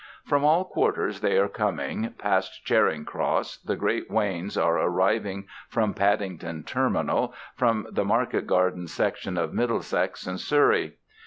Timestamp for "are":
1.37-1.47, 4.57-4.79